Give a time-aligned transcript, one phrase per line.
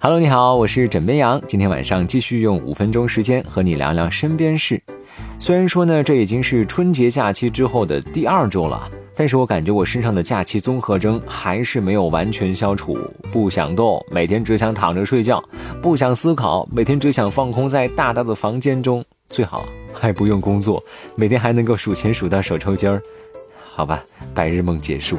[0.00, 1.42] Hello，你好，我是枕边羊。
[1.48, 4.80] 今天晚上继续用五分钟时间和你聊聊身边事。
[5.40, 12.96] 虽然说呢，这已经是春节假期之后的第二周了，但是我感觉我身上的假期综合征还是没有完全消除。
[13.32, 15.42] 不想动，每天只想躺着睡觉；
[15.82, 19.04] 不想思考，每天只想放空在大大的房间中。
[19.28, 20.80] 最好 还不用工作，
[21.16, 23.02] 每天还能够数钱数到手抽筋儿。
[23.74, 24.00] 好吧，
[24.32, 25.18] 白日梦结束。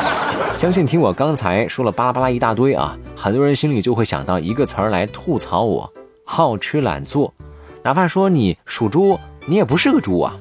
[0.56, 5.92] 相信听我刚才说了巴拉巴拉一大堆啊，很多人心里就会想到一个词儿来吐槽我：
[6.24, 7.32] 好吃懒做。
[7.82, 10.34] 哪怕说你属猪，你也不是个猪啊。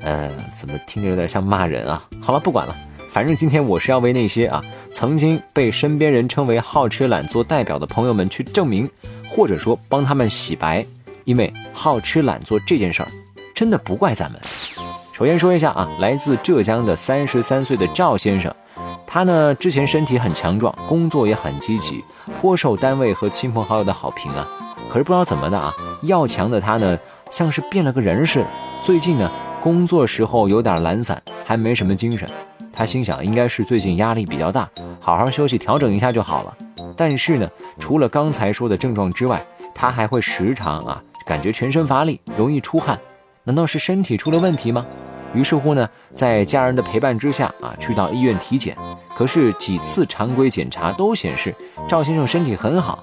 [0.00, 2.02] 呃，怎么听着有点像骂人啊？
[2.20, 2.74] 好了，不管了，
[3.08, 8.90] 反正今天我是要为那些啊曾经被身边人称为好吃懒做代表的朋友们去证明，
[9.28, 10.84] 或者说帮他们洗白。
[11.24, 13.08] 因为好吃懒做这件事儿，
[13.54, 14.40] 真的不怪咱们。
[15.12, 18.52] 首先说一下啊，来自浙江的三十三岁的赵先生。
[19.12, 22.02] 他呢，之前身体很强壮，工作也很积极，
[22.40, 24.48] 颇受单位和亲朋好友的好评啊。
[24.88, 25.70] 可是不知道怎么的啊，
[26.04, 28.46] 要强的他呢，像是变了个人似的。
[28.80, 32.26] 最近呢，工作时候有点懒散，还没什么精神。
[32.72, 34.66] 他心想，应该是最近压力比较大，
[34.98, 36.56] 好好休息调整一下就好了。
[36.96, 37.46] 但是呢，
[37.78, 42.98] 除了刚才说的症状之外，他还会时常啊，感觉全身乏力，容易出汗。
[43.44, 44.86] 难道是身体出了问题吗？
[45.34, 48.76] 于是乎呢，在家人的陪伴之下啊，去到医院体检，
[49.16, 51.54] 可是几次常规检查都显示
[51.88, 53.02] 赵先生身体很好。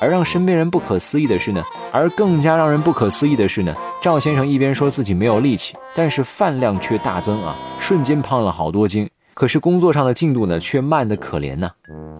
[0.00, 9.08] 而让身边人不可思议的是呢，而更加让人不可思议的是呢，赵先生一边说自己没有力气，但是饭量却大增啊，瞬间胖了好多斤。
[9.34, 11.70] 可是工作上的进度呢，却慢得可怜呢。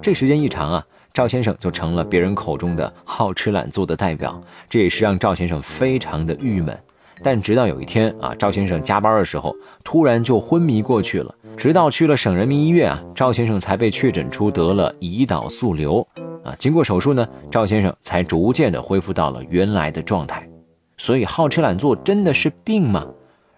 [0.02, 6.78] 这时间一长啊，赵先生就成了别人口中的好吃懒做的代表，这也是让赵先生非常的郁闷。
[7.22, 9.54] 但直到有一天啊，赵先生加班的时候，
[9.84, 11.34] 突然就昏迷过去了。
[11.56, 16.06] 直到去了省人民医院啊，赵先生才被确诊出得了胰岛素瘤
[16.42, 16.54] 啊。
[16.58, 20.48] 经过手术呢，赵先生才逐渐的恢复到了原来的状态。
[20.96, 23.06] 所以好吃懒做真的是病吗？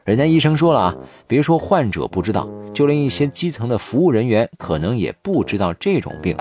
[0.05, 0.97] 人家医生说了啊，
[1.29, 6.37] 别说患者不知道，就连一些基层的服务人员可能也不知道这种病。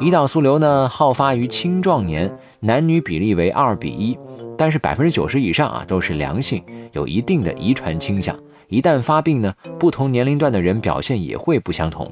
[0.00, 2.30] 胰岛素瘤呢，好发于青壮年，
[2.60, 4.18] 男女比例为二比一。
[4.58, 8.36] 但是百分之九十以上啊都是良性，有一定的遗传倾向。
[8.66, 12.10] 一旦发病呢，不同年龄段的人表现也会不相同。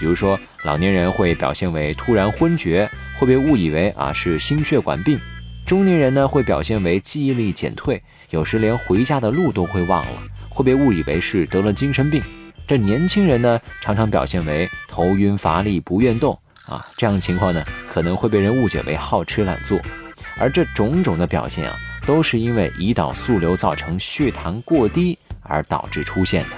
[0.00, 2.88] 比如说，老年人会表现为突然昏厥，
[3.18, 5.18] 会被误以为啊是心血管病；
[5.66, 12.22] 中年人呢会表现为记忆力减退，有时连回家的路都会忘了，会被误以为是得了精神病。
[12.66, 19.78] 这年轻人呢常常表现为头晕乏力、不愿动啊，这样的情况呢可能会被人误解为好吃懒做。
[20.38, 21.76] 而这种种的表现啊。
[22.08, 26.56] 都是因为胰岛素瘤造成血糖过低而导致出现的，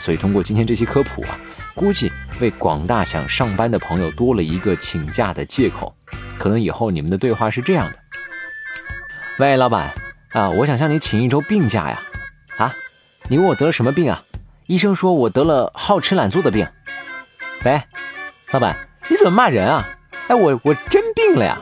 [0.00, 1.38] 所以通过今天这期科普啊，
[1.76, 5.94] 估计为广大想上班的朋友多了一个请假的借口。
[6.36, 7.98] 可能以后你们的对话是这样的：
[9.38, 9.94] 喂，老板
[10.32, 12.02] 啊，我想向你请一周病假呀。
[12.56, 12.74] 啊，
[13.28, 14.24] 你问我得了什么病啊？
[14.66, 16.66] 医生说我得了好吃懒做的病。
[17.64, 17.80] 喂，
[18.50, 18.76] 老板，
[19.08, 19.88] 你怎么骂人啊？
[20.26, 21.58] 哎，我我真病了呀。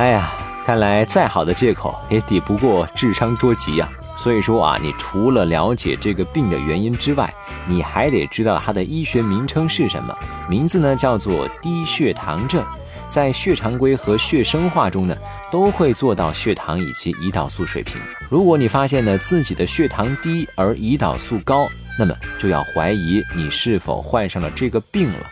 [0.00, 0.32] 哎呀，
[0.64, 3.86] 看来再好的借口也抵不过智商捉急呀。
[4.16, 7.30] 所以说啊，你除了了解这个病的原因之外，
[7.66, 10.16] 你还得知道它的医学名称是什么。
[10.48, 12.64] 名字呢叫做低血糖症，
[13.08, 15.14] 在血常规和血生化中呢，
[15.50, 18.00] 都会做到血糖以及胰岛素水平。
[18.30, 21.68] 如果你发现呢自己的血糖低而胰岛素高，
[21.98, 25.26] 那么就要怀疑你是否患上了这个病了。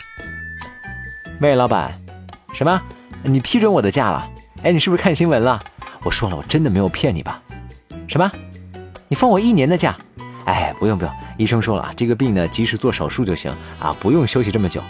[1.41, 1.99] 喂，老板，
[2.53, 2.79] 什么？
[3.23, 4.29] 你批准我的假了？
[4.65, 5.63] 哎，你是不是看新闻了？
[6.03, 7.41] 我说了，我真的没有骗你吧？
[8.09, 8.31] 什么？
[9.07, 9.97] 你放我一年的假？
[10.47, 14.83] 哎，不用不用，医生说了，这个病呢，及时做手术就行啊，不用休息这么久。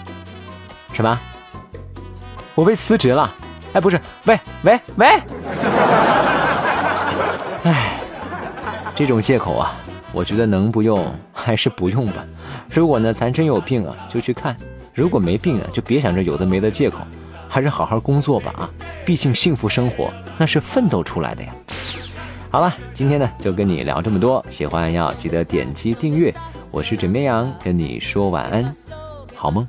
[0.92, 1.20] 什么？
[2.54, 3.30] 我被辞职了？
[3.74, 5.06] 哎，不是，喂喂喂！
[7.64, 8.00] 哎，
[8.94, 9.74] 这种借口啊，
[10.12, 12.24] 我觉得能不用还是不用吧。
[12.70, 14.54] 如果呢，咱真有病啊，就去看；
[14.94, 16.98] 如果没病啊，就别想着有的没的借口。
[17.50, 18.68] 还是好好工作吧啊！
[19.08, 21.54] 毕竟幸福生活那是奋斗出来的呀。
[22.50, 26.34] 好了，今天呢就跟你聊这么多，喜欢要记得点击订阅。
[26.70, 28.70] 我是枕边羊，跟你说晚安，
[29.34, 29.66] 好梦。